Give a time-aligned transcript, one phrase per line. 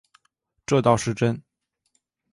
[0.65, 1.43] 这倒是真